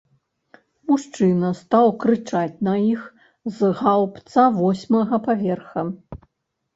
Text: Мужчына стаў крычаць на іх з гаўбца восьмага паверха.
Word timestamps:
Мужчына 0.91 1.49
стаў 1.59 1.91
крычаць 2.03 2.55
на 2.67 2.73
іх 2.93 3.01
з 3.57 3.69
гаўбца 3.81 4.47
восьмага 4.61 5.21
паверха. 5.29 5.85